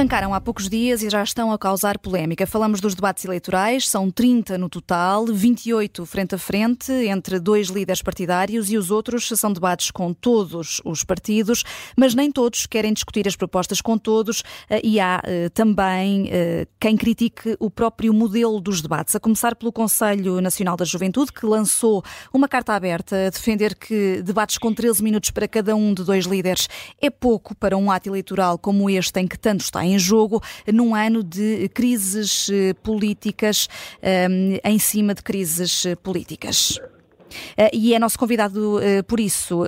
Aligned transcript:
Arrancaram 0.00 0.32
há 0.32 0.40
poucos 0.40 0.66
dias 0.66 1.02
e 1.02 1.10
já 1.10 1.22
estão 1.22 1.52
a 1.52 1.58
causar 1.58 1.98
polémica. 1.98 2.46
Falamos 2.46 2.80
dos 2.80 2.94
debates 2.94 3.22
eleitorais, 3.26 3.86
são 3.86 4.10
30 4.10 4.56
no 4.56 4.66
total, 4.66 5.26
28 5.26 6.06
frente 6.06 6.34
a 6.34 6.38
frente 6.38 6.90
entre 6.90 7.38
dois 7.38 7.68
líderes 7.68 8.00
partidários 8.00 8.70
e 8.70 8.78
os 8.78 8.90
outros 8.90 9.28
são 9.28 9.52
debates 9.52 9.90
com 9.90 10.14
todos 10.14 10.80
os 10.86 11.04
partidos, 11.04 11.64
mas 11.94 12.14
nem 12.14 12.32
todos 12.32 12.64
querem 12.64 12.94
discutir 12.94 13.28
as 13.28 13.36
propostas 13.36 13.82
com 13.82 13.98
todos 13.98 14.42
eh, 14.70 14.80
e 14.82 14.98
há 14.98 15.20
eh, 15.22 15.50
também 15.50 16.30
eh, 16.32 16.66
quem 16.80 16.96
critique 16.96 17.54
o 17.60 17.70
próprio 17.70 18.14
modelo 18.14 18.58
dos 18.58 18.80
debates, 18.80 19.14
a 19.14 19.20
começar 19.20 19.54
pelo 19.54 19.70
Conselho 19.70 20.40
Nacional 20.40 20.78
da 20.78 20.84
Juventude, 20.86 21.30
que 21.30 21.44
lançou 21.44 22.02
uma 22.32 22.48
carta 22.48 22.72
aberta 22.72 23.26
a 23.26 23.28
defender 23.28 23.74
que 23.74 24.22
debates 24.22 24.56
com 24.56 24.72
13 24.72 25.04
minutos 25.04 25.30
para 25.30 25.46
cada 25.46 25.76
um 25.76 25.92
de 25.92 26.04
dois 26.04 26.24
líderes 26.24 26.70
é 26.98 27.10
pouco 27.10 27.54
para 27.54 27.76
um 27.76 27.90
ato 27.90 28.08
eleitoral 28.08 28.56
como 28.56 28.88
este 28.88 29.20
em 29.20 29.28
que 29.28 29.38
tanto 29.38 29.60
está 29.60 29.84
em 29.84 29.89
jogo, 29.98 30.42
num 30.72 30.94
ano 30.94 31.22
de 31.22 31.68
crises 31.74 32.48
eh, 32.52 32.74
políticas 32.74 33.68
um, 34.02 34.58
em 34.64 34.78
cima 34.78 35.14
de 35.14 35.22
crises 35.22 35.86
eh, 35.86 35.96
políticas. 35.96 36.80
Uh, 37.30 37.70
e 37.72 37.94
é 37.94 37.98
nosso 37.98 38.18
convidado 38.18 38.78
uh, 38.78 39.04
por 39.04 39.20
isso. 39.20 39.62
Uh, 39.62 39.66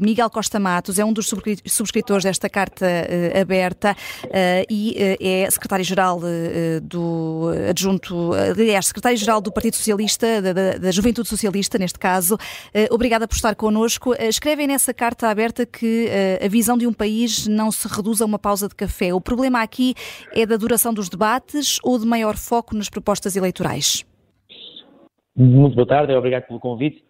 Miguel 0.00 0.30
Costa 0.30 0.58
Matos 0.58 0.98
é 0.98 1.04
um 1.04 1.12
dos 1.12 1.30
subscritores 1.66 2.24
desta 2.24 2.48
carta 2.48 2.86
aberta 3.40 3.96
e 4.68 4.96
é 5.20 5.50
secretário-geral 5.50 6.20
do 6.82 7.50
adjunto, 7.68 8.32
aliás, 8.32 8.86
secretário-geral 8.86 9.40
do 9.40 9.52
Partido 9.52 9.76
Socialista, 9.76 10.40
da, 10.42 10.52
da, 10.78 10.90
Juventude 10.90 11.28
Socialista, 11.28 11.78
neste 11.78 11.98
caso. 11.98 12.36
obrigada 12.90 13.26
por 13.26 13.34
estar 13.34 13.54
connosco. 13.54 14.14
escrevem 14.14 14.66
nessa 14.66 14.92
carta 14.92 15.28
aberta 15.28 15.66
que 15.66 16.08
a 16.42 16.48
visão 16.48 16.76
de 16.76 16.86
um 16.86 16.92
país 16.92 17.46
não 17.46 17.70
se 17.70 17.86
reduz 17.88 18.20
a 18.20 18.24
uma 18.24 18.38
pausa 18.38 18.68
de 18.68 18.74
café. 18.74 19.12
O 19.14 19.20
problema 19.20 19.62
aqui 19.62 19.94
é 20.32 20.46
da 20.46 20.56
duração 20.56 20.92
dos 20.92 21.08
debates 21.08 21.78
ou 21.82 21.98
de 21.98 22.06
maior 22.06 22.36
foco 22.36 22.74
nas 22.74 22.88
propostas 22.88 23.36
eleitorais? 23.36 24.04
Muito 25.34 25.74
boa 25.74 25.86
tarde, 25.86 26.12
obrigado 26.12 26.46
pelo 26.46 26.60
convite. 26.60 27.02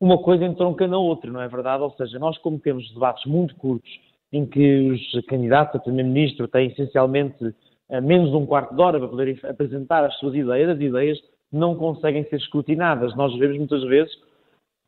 Uma 0.00 0.18
coisa 0.18 0.44
entronca 0.44 0.88
na 0.88 0.98
outra, 0.98 1.30
não 1.30 1.40
é 1.40 1.46
verdade? 1.46 1.84
Ou 1.84 1.90
seja, 1.92 2.18
nós 2.18 2.36
como 2.38 2.58
temos 2.58 2.92
debates 2.92 3.24
muito 3.26 3.54
curtos, 3.54 3.90
em 4.32 4.44
que 4.44 4.90
os 4.90 5.26
candidatos 5.26 5.76
a 5.76 5.78
Primeiro-Ministro 5.78 6.48
têm 6.48 6.66
essencialmente 6.66 7.54
eh, 7.88 8.00
menos 8.00 8.30
de 8.30 8.36
um 8.36 8.44
quarto 8.44 8.74
de 8.74 8.82
hora 8.82 8.98
para 8.98 9.08
poderem 9.08 9.38
apresentar 9.44 10.04
as 10.04 10.18
suas 10.18 10.34
ideias, 10.34 10.68
as 10.68 10.80
ideias 10.80 11.18
não 11.52 11.76
conseguem 11.76 12.24
ser 12.24 12.36
escrutinadas. 12.36 13.14
Nós 13.14 13.32
vemos 13.38 13.56
muitas 13.56 13.84
vezes 13.84 14.12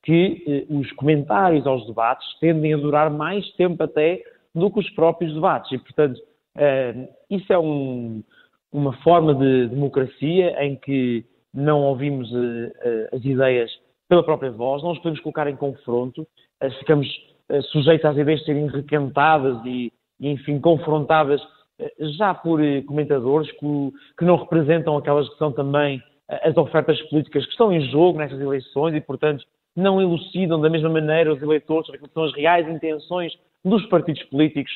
que 0.02 0.42
eh, 0.68 0.74
os 0.74 0.90
comentários 0.92 1.68
aos 1.68 1.86
debates 1.86 2.26
tendem 2.40 2.74
a 2.74 2.78
durar 2.78 3.10
mais 3.10 3.48
tempo 3.52 3.80
até 3.80 4.20
do 4.52 4.72
que 4.72 4.80
os 4.80 4.90
próprios 4.90 5.32
debates. 5.32 5.70
E, 5.70 5.78
portanto, 5.78 6.20
eh, 6.56 7.08
isso 7.30 7.52
é 7.52 7.58
um, 7.58 8.24
uma 8.72 8.92
forma 9.04 9.32
de 9.36 9.68
democracia 9.68 10.64
em 10.64 10.74
que 10.74 11.24
não 11.54 11.82
ouvimos 11.82 12.30
uh, 12.32 12.36
uh, 12.36 13.16
as 13.16 13.24
ideias 13.24 13.70
pela 14.08 14.22
própria 14.22 14.50
voz, 14.50 14.82
não 14.82 14.92
os 14.92 14.98
podemos 14.98 15.20
colocar 15.20 15.48
em 15.48 15.56
confronto, 15.56 16.22
uh, 16.22 16.70
ficamos 16.78 17.08
sujeitos 17.70 18.04
às 18.04 18.16
ideias 18.16 18.44
serem 18.44 18.66
requentadas 18.66 19.64
e, 19.64 19.92
enfim, 20.20 20.58
confrontadas 20.58 21.40
já 22.18 22.34
por 22.34 22.58
comentadores 22.86 23.48
que, 23.52 23.92
que, 24.18 24.24
não 24.24 24.34
representam 24.34 24.96
aquelas 24.96 25.28
que 25.28 25.38
são 25.38 25.52
também 25.52 26.02
as 26.28 26.56
ofertas 26.56 27.00
políticas 27.02 27.44
que 27.44 27.52
estão 27.52 27.72
em 27.72 27.88
jogo 27.88 28.18
nestas 28.18 28.40
eleições 28.40 28.96
e, 28.96 29.00
portanto, 29.00 29.44
não 29.76 30.02
elucidam 30.02 30.60
da 30.60 30.68
mesma 30.68 30.88
maneira 30.88 31.32
os 31.32 31.40
eleitores 31.40 31.86
sobre 31.86 32.00
são 32.12 32.24
as 32.24 32.34
reais 32.34 32.68
intenções 32.68 33.32
dos 33.64 33.86
partidos 33.86 34.24
políticos 34.24 34.72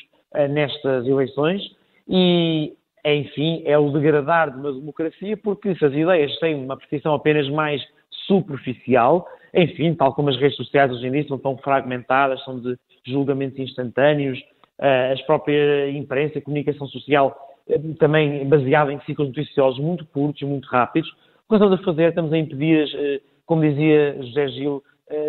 nestas 0.49 1.05
eleições. 1.05 1.61
E 2.07 2.73
enfim, 3.05 3.63
é 3.65 3.77
o 3.77 3.89
degradar 3.89 4.51
de 4.51 4.57
uma 4.57 4.71
democracia, 4.71 5.35
porque 5.37 5.75
se 5.75 5.85
as 5.85 5.93
ideias 5.93 6.37
têm 6.39 6.55
uma 6.55 6.77
percepção 6.77 7.13
apenas 7.13 7.49
mais 7.49 7.81
superficial, 8.27 9.27
enfim, 9.53 9.93
tal 9.93 10.13
como 10.13 10.29
as 10.29 10.37
redes 10.37 10.55
sociais 10.55 10.91
hoje 10.91 11.07
em 11.07 11.11
dia 11.11 11.27
são 11.27 11.37
tão 11.37 11.57
fragmentadas, 11.57 12.43
são 12.43 12.59
de 12.59 12.77
julgamentos 13.05 13.59
instantâneos, 13.59 14.39
eh, 14.79 15.11
as 15.13 15.21
próprias 15.23 15.93
imprensa, 15.93 16.39
a 16.39 16.41
comunicação 16.41 16.87
social 16.87 17.35
eh, 17.67 17.79
também 17.99 18.47
baseada 18.47 18.93
em 18.93 18.99
ciclos 19.01 19.27
noticiosos 19.27 19.79
muito 19.79 20.05
curtos 20.05 20.41
e 20.41 20.45
muito 20.45 20.67
rápidos, 20.67 21.09
o 21.09 21.49
que 21.49 21.55
estamos 21.55 21.79
a 21.79 21.83
fazer, 21.83 22.09
estamos 22.09 22.31
a 22.31 22.37
impedir, 22.37 22.89
eh, 22.95 23.21
como 23.45 23.61
dizia 23.61 24.17
José 24.21 24.47
Gil, 24.49 24.83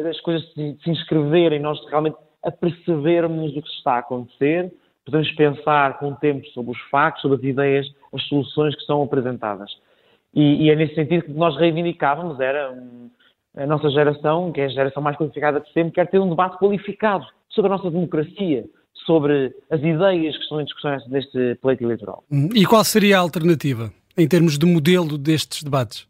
as 0.09 0.21
coisas 0.21 0.49
de 0.55 0.77
se 0.81 0.91
inscreverem, 0.91 1.59
nós 1.59 1.77
realmente 1.89 2.17
a 2.45 2.53
percebermos 2.53 3.57
o 3.57 3.61
que 3.61 3.69
está 3.69 3.95
a 3.95 3.99
acontecer, 3.99 4.73
podemos 5.05 5.31
pensar 5.33 5.99
com 5.99 6.11
o 6.13 6.17
tempo 6.17 6.47
sobre 6.49 6.73
os 6.73 6.81
factos, 6.91 7.23
sobre 7.23 7.39
as 7.39 7.45
ideias, 7.45 7.87
as 8.13 8.23
soluções 8.29 8.75
que 8.75 8.85
são 8.85 9.03
apresentadas. 9.03 9.71
E, 10.35 10.65
e 10.65 10.71
é 10.71 10.77
nesse 10.77 10.95
sentido 10.95 11.25
que 11.25 11.33
nós 11.33 11.57
reivindicávamos, 11.57 12.41
era 12.41 12.75
a 13.57 13.67
nossa 13.67 13.91
geração, 13.91 14.51
que 14.53 14.61
é 14.61 14.65
a 14.67 14.69
geração 14.69 15.03
mais 15.03 15.17
qualificada 15.17 15.61
de 15.61 15.71
sempre, 15.73 15.93
quer 15.93 16.09
ter 16.09 16.19
um 16.19 16.31
debate 16.31 16.59
qualificado 16.59 17.27
sobre 17.51 17.71
a 17.71 17.77
nossa 17.77 17.91
democracia, 17.91 18.65
sobre 19.05 19.55
as 19.71 19.81
ideias 19.81 20.37
que 20.37 20.43
estão 20.43 20.61
em 20.61 20.65
discussão 20.65 20.97
neste 21.09 21.57
pleito 21.57 21.85
eleitoral. 21.85 22.25
E 22.55 22.65
qual 22.65 22.85
seria 22.85 23.19
a 23.19 23.21
alternativa, 23.21 23.93
em 24.17 24.27
termos 24.27 24.57
de 24.57 24.65
modelo 24.65 25.19
destes 25.19 25.63
debates? 25.63 26.07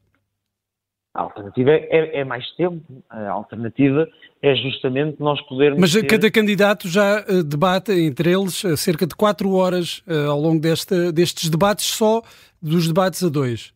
A 1.15 1.23
alternativa 1.23 1.71
é, 1.71 2.21
é, 2.21 2.25
mais 2.25 2.51
tempo. 2.53 2.81
A 3.11 3.29
alternativa 3.29 4.09
é 4.41 4.55
justamente 4.55 5.21
nós 5.21 5.41
podermos. 5.43 5.79
Mas 5.79 5.93
ter... 5.93 6.07
cada 6.07 6.31
candidato 6.31 6.89
já 6.89 7.21
uh, 7.21 7.45
debate 7.45 7.93
entre 7.93 8.33
eles 8.33 8.65
uh, 8.65 8.77
cerca 8.79 9.07
de 9.07 9.15
quatro 9.15 9.53
horas 9.53 10.03
uh, 10.07 10.31
ao 10.31 10.41
longo 10.41 10.61
desta, 10.61 11.13
destes 11.13 11.51
debates, 11.51 11.85
só 11.85 12.23
dos 12.63 12.89
debates 12.89 13.23
a 13.23 13.29
dois. 13.29 13.75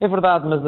É 0.00 0.06
verdade, 0.06 0.46
mas 0.46 0.60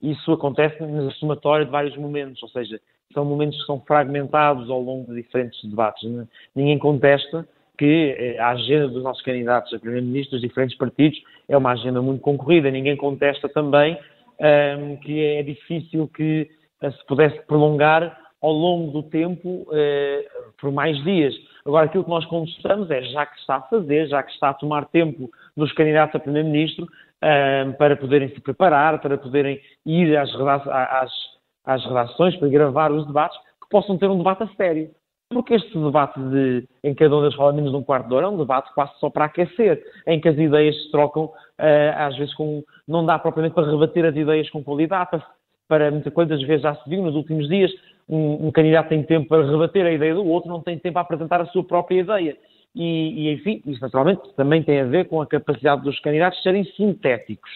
isso 0.00 0.32
acontece 0.32 0.82
na 0.82 1.10
somatória 1.12 1.66
de 1.66 1.70
vários 1.70 1.96
momentos, 1.96 2.42
ou 2.42 2.48
seja, 2.48 2.80
são 3.12 3.24
momentos 3.24 3.60
que 3.60 3.66
são 3.66 3.80
fragmentados 3.86 4.70
ao 4.70 4.80
longo 4.80 5.12
de 5.12 5.22
diferentes 5.22 5.62
debates. 5.68 6.08
Né? 6.08 6.26
Ninguém 6.54 6.78
contesta 6.78 7.46
que 7.76 8.36
a 8.38 8.50
agenda 8.50 8.88
dos 8.88 9.02
nossos 9.02 9.22
candidatos 9.22 9.74
a 9.74 9.78
primeiro-ministro 9.78 10.32
dos 10.32 10.40
diferentes 10.40 10.78
partidos 10.78 11.20
é 11.46 11.56
uma 11.56 11.72
agenda 11.72 12.00
muito 12.00 12.22
concorrida. 12.22 12.70
Ninguém 12.70 12.96
contesta 12.96 13.50
também 13.50 13.98
um, 14.40 14.96
que 14.96 15.24
é 15.24 15.42
difícil 15.42 16.08
que 16.08 16.48
uh, 16.82 16.92
se 16.92 17.06
pudesse 17.06 17.40
prolongar 17.46 18.18
ao 18.42 18.52
longo 18.52 18.92
do 18.92 19.02
tempo 19.02 19.66
uh, 19.68 20.52
por 20.60 20.70
mais 20.72 21.02
dias. 21.04 21.34
Agora, 21.64 21.86
aquilo 21.86 22.04
que 22.04 22.10
nós 22.10 22.24
contestamos 22.26 22.90
é, 22.90 23.02
já 23.02 23.26
que 23.26 23.38
está 23.40 23.56
a 23.56 23.62
fazer, 23.62 24.06
já 24.08 24.22
que 24.22 24.30
está 24.32 24.50
a 24.50 24.54
tomar 24.54 24.86
tempo 24.86 25.28
dos 25.56 25.72
candidatos 25.72 26.14
a 26.14 26.20
Primeiro-Ministro 26.20 26.86
para 27.78 27.96
poderem 27.96 28.28
se 28.28 28.40
preparar, 28.40 29.00
para 29.00 29.18
poderem 29.18 29.60
ir 29.84 30.16
às, 30.16 30.32
às, 30.36 31.10
às 31.64 31.84
redações, 31.84 32.36
para 32.36 32.46
gravar 32.46 32.92
os 32.92 33.04
debates, 33.06 33.36
que 33.60 33.68
possam 33.68 33.98
ter 33.98 34.08
um 34.08 34.18
debate 34.18 34.44
a 34.44 34.48
sério. 34.54 34.90
Porque 35.28 35.54
este 35.54 35.76
debate 35.76 36.20
de, 36.20 36.68
em 36.84 36.94
cada 36.94 37.16
um 37.16 37.20
deles 37.20 37.34
fala 37.34 37.52
menos 37.52 37.72
de 37.72 37.76
um 37.76 37.82
quarto 37.82 38.08
de 38.08 38.14
hora 38.14 38.26
é 38.26 38.28
um 38.28 38.36
debate 38.36 38.72
quase 38.74 38.92
só 39.00 39.10
para 39.10 39.24
aquecer, 39.24 39.82
em 40.06 40.20
que 40.20 40.28
as 40.28 40.38
ideias 40.38 40.80
se 40.84 40.90
trocam, 40.92 41.24
uh, 41.24 41.32
às 41.96 42.16
vezes 42.16 42.32
com, 42.34 42.62
não 42.86 43.04
dá 43.04 43.18
propriamente 43.18 43.54
para 43.54 43.68
rebater 43.68 44.04
as 44.04 44.14
ideias 44.14 44.48
com 44.50 44.62
qualidade, 44.62 45.10
para, 45.10 45.24
para 45.68 45.90
muitas 45.90 46.30
às 46.30 46.46
vezes 46.46 46.62
já 46.62 46.76
se 46.76 46.88
viu 46.88 47.02
nos 47.02 47.16
últimos 47.16 47.48
dias, 47.48 47.72
um, 48.08 48.46
um, 48.46 48.52
candidato 48.52 48.88
tem 48.88 49.02
tempo 49.02 49.28
para 49.28 49.44
rebater 49.44 49.84
a 49.84 49.92
ideia 49.92 50.14
do 50.14 50.24
outro, 50.24 50.48
não 50.48 50.62
tem 50.62 50.78
tempo 50.78 50.94
para 50.94 51.02
apresentar 51.02 51.40
a 51.40 51.46
sua 51.46 51.64
própria 51.64 52.00
ideia. 52.00 52.36
E, 52.72 53.28
e 53.28 53.32
enfim, 53.32 53.60
isso 53.66 53.80
naturalmente 53.80 54.20
também 54.36 54.62
tem 54.62 54.80
a 54.80 54.84
ver 54.84 55.08
com 55.08 55.20
a 55.20 55.26
capacidade 55.26 55.82
dos 55.82 55.98
candidatos 55.98 56.40
serem 56.40 56.62
sintéticos, 56.76 57.50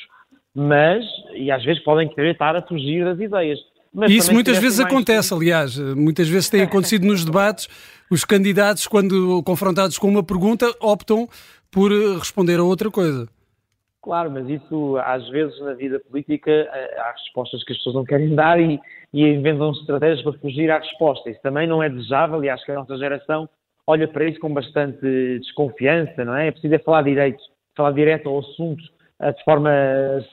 mas, 0.53 1.05
e 1.35 1.53
às 1.53 1.63
vezes 1.65 1.85
podem 1.85 2.09
querer 2.09 2.33
estar 2.33 2.57
a 2.57 2.63
fugir 2.63 3.05
das 3.05 3.21
ideias. 3.21 3.61
Mas 3.93 4.13
isso 4.13 4.33
muitas 4.33 4.59
vezes 4.59 4.79
mais... 4.79 4.93
acontece, 4.93 5.35
aliás, 5.35 5.77
muitas 5.79 6.29
vezes 6.29 6.49
tem 6.49 6.63
acontecido 6.63 7.07
nos 7.07 7.25
debates, 7.25 7.69
os 8.11 8.25
candidatos, 8.25 8.87
quando 8.87 9.43
confrontados 9.43 9.99
com 9.99 10.09
uma 10.09 10.23
pergunta, 10.23 10.73
optam 10.81 11.29
por 11.71 11.93
eh, 11.93 12.19
responder 12.19 12.59
a 12.59 12.65
outra 12.65 12.91
coisa. 12.91 13.29
Claro, 14.03 14.31
mas 14.31 14.49
isso 14.49 14.97
às 15.05 15.29
vezes 15.29 15.61
na 15.61 15.75
vida 15.75 16.01
política 16.01 16.51
eh, 16.51 17.01
há 17.01 17.13
respostas 17.13 17.63
que 17.65 17.73
as 17.73 17.79
pessoas 17.79 17.97
não 17.97 18.05
querem 18.05 18.35
dar 18.35 18.59
e, 18.61 18.81
e 19.13 19.27
inventam 19.27 19.73
estratégias 19.73 20.23
para 20.23 20.39
fugir 20.41 20.71
à 20.71 20.79
resposta. 20.79 21.29
Isso 21.29 21.41
também 21.43 21.67
não 21.67 21.83
é 21.83 21.89
desejável 21.89 22.43
e 22.43 22.49
acho 22.49 22.65
que 22.65 22.73
a 22.73 22.77
nossa 22.77 22.97
geração 22.97 23.49
olha 23.87 24.09
para 24.09 24.25
isso 24.25 24.41
com 24.41 24.53
bastante 24.53 25.39
desconfiança, 25.41 26.25
não 26.25 26.35
é? 26.35 26.49
É 26.49 26.51
preciso 26.51 26.75
é 26.75 26.79
falar 26.79 27.03
direito, 27.03 27.43
falar 27.77 27.93
direto 27.93 28.29
ao 28.29 28.39
assunto 28.39 28.83
eh, 29.21 29.33
de 29.33 29.45
forma 29.45 29.71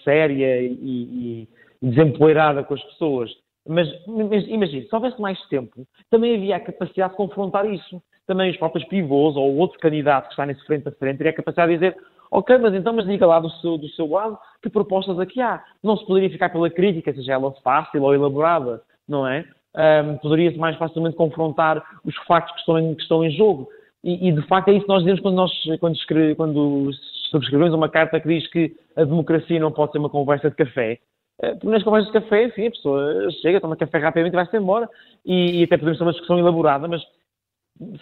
séria 0.03 0.61
e, 0.61 0.73
e, 0.73 1.47
e 1.81 1.89
desempoeirada 1.89 2.63
com 2.63 2.73
as 2.73 2.83
pessoas. 2.83 3.29
Mas, 3.67 3.87
mas 4.07 4.47
imagine, 4.47 4.87
se 4.87 4.95
houvesse 4.95 5.19
mais 5.21 5.39
tempo, 5.47 5.85
também 6.09 6.35
havia 6.35 6.55
a 6.55 6.59
capacidade 6.59 7.11
de 7.11 7.17
confrontar 7.17 7.65
isso. 7.65 8.01
Também 8.25 8.51
os 8.51 8.57
próprios 8.57 8.87
pivôs 8.87 9.35
ou 9.35 9.57
outro 9.57 9.79
candidato 9.79 10.25
que 10.25 10.33
está 10.33 10.45
nesse 10.45 10.65
frente 10.65 10.87
a 10.87 10.91
frente 10.91 11.17
teria 11.17 11.31
a 11.31 11.35
capacidade 11.35 11.71
de 11.71 11.77
dizer 11.77 11.97
ok, 12.31 12.57
mas 12.57 12.73
então 12.73 12.93
mas 12.93 13.05
diga 13.05 13.25
lá 13.25 13.39
do 13.39 13.49
seu, 13.49 13.77
do 13.77 13.87
seu 13.89 14.07
lado 14.07 14.37
que 14.61 14.69
propostas 14.69 15.19
aqui 15.19 15.41
há. 15.41 15.63
Não 15.83 15.97
se 15.97 16.05
poderia 16.05 16.29
ficar 16.29 16.49
pela 16.49 16.69
crítica, 16.69 17.13
seja 17.13 17.33
ela 17.33 17.53
fácil 17.63 18.03
ou 18.03 18.13
elaborada, 18.13 18.81
não 19.07 19.27
é? 19.27 19.45
Um, 19.75 20.17
Poderia-se 20.17 20.57
mais 20.57 20.75
facilmente 20.77 21.15
confrontar 21.15 21.83
os 22.03 22.15
factos 22.25 22.53
que 22.53 22.59
estão 22.61 22.79
em, 22.79 22.95
que 22.95 23.01
estão 23.01 23.23
em 23.23 23.31
jogo. 23.31 23.69
E, 24.03 24.29
e, 24.29 24.31
de 24.31 24.41
facto 24.47 24.69
é 24.69 24.73
isso 24.73 24.83
que 24.83 24.91
nós 24.91 24.99
dizemos 25.03 25.21
quando, 25.21 25.35
nós, 25.35 25.51
quando, 25.79 25.95
escreve, 25.95 26.35
quando 26.35 26.91
subscrevemos 27.29 27.73
uma 27.73 27.89
carta 27.89 28.19
que 28.19 28.27
diz 28.27 28.47
que 28.49 28.75
a 28.95 29.03
democracia 29.03 29.59
não 29.59 29.71
pode 29.71 29.91
ser 29.91 29.99
uma 29.99 30.09
conversa 30.09 30.49
de 30.49 30.55
café. 30.55 30.99
Eh, 31.41 31.57
nas 31.63 31.83
conversas 31.83 32.11
de 32.11 32.19
café, 32.19 32.45
enfim, 32.45 32.67
a 32.67 32.71
pessoa 32.71 33.31
chega, 33.41 33.61
toma 33.61 33.75
café 33.75 33.99
rapidamente 33.99 34.33
e 34.33 34.35
vai-se 34.35 34.57
embora. 34.57 34.89
E, 35.25 35.61
e, 35.61 35.63
até 35.63 35.77
podemos 35.77 35.97
ter 35.97 36.03
uma 36.03 36.11
discussão 36.11 36.39
elaborada, 36.39 36.87
mas 36.87 37.01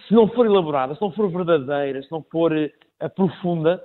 se 0.07 0.13
não 0.13 0.27
for 0.29 0.45
elaborada, 0.45 0.95
se 0.95 1.01
não 1.01 1.11
for 1.11 1.29
verdadeira, 1.29 2.01
se 2.01 2.11
não 2.11 2.23
for 2.31 2.51
uh, 2.53 3.09
profunda, 3.09 3.83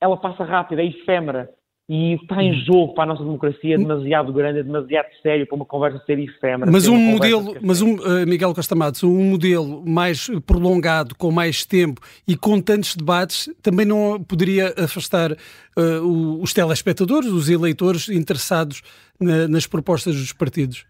ela 0.00 0.16
passa 0.16 0.44
rápida, 0.44 0.82
é 0.82 0.86
efêmera. 0.86 1.50
E 1.86 2.14
está 2.14 2.42
em 2.42 2.54
jogo 2.64 2.94
para 2.94 3.04
a 3.04 3.06
nossa 3.08 3.22
democracia 3.22 3.74
é 3.74 3.78
demasiado 3.78 4.32
grande, 4.32 4.60
é 4.60 4.62
demasiado 4.62 5.06
sério 5.22 5.46
para 5.46 5.54
uma 5.54 5.66
conversa 5.66 6.02
ser 6.06 6.18
efêmera. 6.18 6.70
Mas 6.70 6.88
um 6.88 6.96
modelo, 6.96 7.56
mas 7.60 7.82
um, 7.82 7.96
uh, 7.96 8.26
Miguel 8.26 8.54
Costa 8.54 8.74
Matos, 8.74 9.02
um 9.02 9.30
modelo 9.30 9.84
mais 9.86 10.30
prolongado, 10.46 11.14
com 11.14 11.30
mais 11.30 11.66
tempo 11.66 12.00
e 12.26 12.38
com 12.38 12.58
tantos 12.58 12.96
debates, 12.96 13.50
também 13.62 13.84
não 13.84 14.18
poderia 14.22 14.72
afastar 14.78 15.32
uh, 15.32 16.40
os 16.40 16.54
telespectadores, 16.54 17.28
os 17.28 17.50
eleitores 17.50 18.08
interessados 18.08 18.80
na, 19.20 19.46
nas 19.46 19.66
propostas 19.66 20.16
dos 20.16 20.32
partidos? 20.32 20.86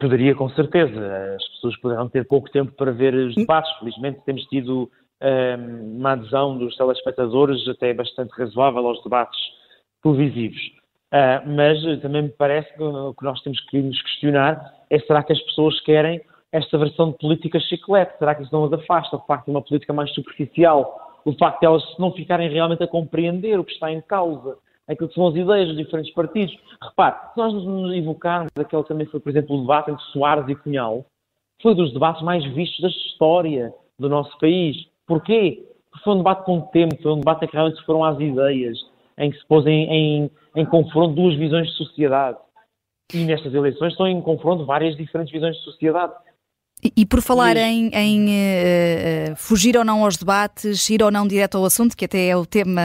Poderia, 0.00 0.34
com 0.36 0.48
certeza. 0.50 1.34
As 1.34 1.48
pessoas 1.54 1.76
poderão 1.80 2.08
ter 2.08 2.24
pouco 2.24 2.48
tempo 2.50 2.70
para 2.72 2.92
ver 2.92 3.14
os 3.14 3.36
hum. 3.36 3.40
debates. 3.40 3.70
Felizmente 3.80 4.20
temos 4.24 4.44
tido 4.44 4.88
uma 5.22 6.12
adesão 6.12 6.56
dos 6.56 6.76
telespectadores 6.76 7.68
até 7.68 7.92
bastante 7.92 8.30
razoável 8.38 8.86
aos 8.86 9.02
debates 9.02 9.38
televisivos. 10.02 10.60
Uh, 11.12 11.42
mas 11.56 12.00
também 12.00 12.22
me 12.22 12.28
parece 12.28 12.72
que 12.74 12.82
o 12.82 13.12
que 13.14 13.24
nós 13.24 13.40
temos 13.42 13.60
que 13.68 13.82
nos 13.82 14.00
questionar 14.02 14.62
é 14.88 14.98
será 15.00 15.22
que 15.24 15.32
as 15.32 15.40
pessoas 15.40 15.78
querem 15.80 16.20
esta 16.52 16.78
versão 16.78 17.10
de 17.10 17.18
política 17.18 17.58
chiclete? 17.60 18.16
Será 18.18 18.34
que 18.34 18.42
isso 18.42 18.52
não 18.52 18.64
as 18.64 18.72
afasta? 18.72 19.16
O 19.16 19.26
facto 19.26 19.46
de 19.46 19.50
uma 19.50 19.62
política 19.62 19.92
mais 19.92 20.12
superficial, 20.14 21.20
o 21.24 21.32
facto 21.34 21.60
de 21.60 21.66
elas 21.66 21.82
não 21.98 22.12
ficarem 22.12 22.48
realmente 22.48 22.82
a 22.82 22.88
compreender 22.88 23.58
o 23.58 23.64
que 23.64 23.72
está 23.72 23.92
em 23.92 24.00
causa, 24.00 24.56
aquilo 24.88 25.08
que 25.08 25.14
são 25.14 25.28
as 25.28 25.34
ideias 25.34 25.68
dos 25.68 25.76
diferentes 25.76 26.12
partidos. 26.14 26.56
Repare, 26.82 27.16
se 27.32 27.38
nós 27.38 27.52
nos 27.54 27.92
evocarmos 27.92 28.50
aquele 28.56 28.82
que 28.82 28.88
também 28.88 29.06
foi, 29.06 29.20
por 29.20 29.30
exemplo, 29.30 29.56
o 29.56 29.60
debate 29.62 29.90
entre 29.90 30.04
Soares 30.06 30.48
e 30.48 30.54
Cunhal, 30.54 31.04
foi 31.62 31.74
dos 31.74 31.92
debates 31.92 32.22
mais 32.22 32.44
vistos 32.54 32.80
da 32.80 32.88
história 32.88 33.72
do 33.98 34.08
nosso 34.08 34.36
país. 34.38 34.76
Porquê? 35.10 35.66
Porque 35.90 36.04
foi 36.04 36.14
um 36.14 36.18
debate 36.18 36.44
com 36.44 36.60
tempo, 36.60 37.02
foi 37.02 37.10
um 37.10 37.18
debate 37.18 37.44
em 37.44 37.48
que 37.48 37.54
realmente 37.54 37.80
se 37.80 37.84
foram 37.84 38.04
às 38.04 38.20
ideias, 38.20 38.78
em 39.18 39.28
que 39.28 39.38
se 39.38 39.44
pôs 39.44 39.66
em, 39.66 39.90
em, 39.90 40.30
em 40.54 40.64
confronto 40.64 41.16
duas 41.16 41.34
visões 41.34 41.66
de 41.66 41.72
sociedade. 41.72 42.38
E 43.12 43.24
nestas 43.24 43.52
eleições 43.52 43.90
estão 43.90 44.06
em 44.06 44.22
confronto 44.22 44.64
várias 44.64 44.96
diferentes 44.96 45.32
visões 45.32 45.56
de 45.56 45.64
sociedade. 45.64 46.12
E, 46.82 47.04
por 47.04 47.20
falar 47.20 47.56
em, 47.58 47.90
em 47.92 48.26
uh, 48.28 49.36
fugir 49.36 49.76
ou 49.76 49.84
não 49.84 50.02
aos 50.02 50.16
debates, 50.16 50.88
ir 50.88 51.02
ou 51.02 51.10
não 51.10 51.26
direto 51.26 51.58
ao 51.58 51.64
assunto, 51.66 51.94
que 51.94 52.06
até 52.06 52.28
é 52.28 52.36
o 52.36 52.46
tema 52.46 52.82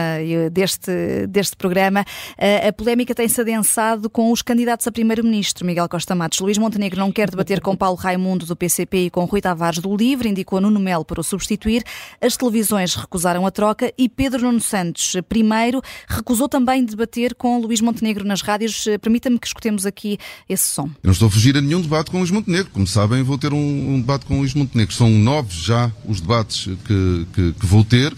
deste, 0.52 1.26
deste 1.26 1.56
programa, 1.56 2.02
uh, 2.02 2.68
a 2.68 2.72
polémica 2.72 3.14
tem-se 3.14 3.40
adensado 3.40 4.10
com 4.10 4.30
os 4.30 4.42
candidatos 4.42 4.86
a 4.86 4.92
primeiro-ministro. 4.92 5.64
Miguel 5.64 5.88
Costa 5.88 6.14
Matos. 6.14 6.40
Luís 6.40 6.58
Montenegro 6.58 7.00
não 7.00 7.10
quer 7.10 7.30
debater 7.30 7.60
com 7.60 7.74
Paulo 7.74 7.96
Raimundo 7.96 8.44
do 8.44 8.54
PCP 8.54 9.06
e 9.06 9.10
com 9.10 9.24
Rui 9.24 9.40
Tavares 9.40 9.78
do 9.78 9.96
Livre, 9.96 10.28
indicou 10.28 10.60
Nuno 10.60 10.78
Melo 10.78 11.04
para 11.04 11.20
o 11.20 11.24
substituir. 11.24 11.82
As 12.20 12.36
televisões 12.36 12.94
recusaram 12.94 13.46
a 13.46 13.50
troca 13.50 13.92
e 13.96 14.08
Pedro 14.08 14.42
Nuno 14.42 14.60
Santos, 14.60 15.16
primeiro, 15.28 15.80
recusou 16.06 16.48
também 16.48 16.84
debater 16.84 17.34
com 17.34 17.58
Luís 17.58 17.80
Montenegro 17.80 18.26
nas 18.26 18.42
rádios. 18.42 18.84
Permita-me 19.00 19.38
que 19.38 19.46
escutemos 19.46 19.86
aqui 19.86 20.18
esse 20.48 20.68
som. 20.68 20.84
Eu 20.84 21.04
não 21.04 21.12
estou 21.12 21.28
a 21.28 21.30
fugir 21.30 21.56
a 21.56 21.60
nenhum 21.60 21.80
debate 21.80 22.10
com 22.10 22.18
Luís 22.18 22.30
Montenegro. 22.30 22.70
Como 22.72 22.86
sabem, 22.86 23.22
vou 23.22 23.38
ter 23.38 23.52
um 23.52 23.85
um 23.86 24.00
debate 24.00 24.26
com 24.26 24.34
o 24.34 24.38
Luís 24.38 24.54
Montenegro. 24.54 24.94
São 24.94 25.08
nove 25.08 25.48
já 25.52 25.90
os 26.04 26.20
debates 26.20 26.66
que, 26.84 27.26
que, 27.32 27.52
que 27.52 27.66
vou 27.66 27.84
ter. 27.84 28.12